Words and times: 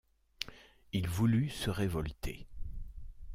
Il 0.93 1.07
voulut 1.07 1.51
se 1.51 1.69
révolter. 1.69 2.47